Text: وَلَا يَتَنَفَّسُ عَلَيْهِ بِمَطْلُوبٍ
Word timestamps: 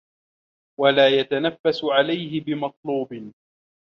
وَلَا 0.79 1.07
يَتَنَفَّسُ 1.19 1.83
عَلَيْهِ 1.83 2.41
بِمَطْلُوبٍ 2.41 3.31